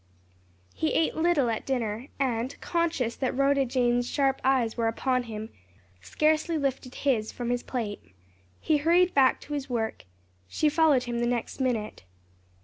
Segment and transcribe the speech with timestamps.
[0.73, 5.51] He ate little at dinner, and conscious that Rhoda Jane's sharp eyes were upon him,
[6.01, 8.01] scarcely lifted his from his plate.
[8.59, 10.05] He hurried back to his work.
[10.47, 12.03] She followed him the next minute.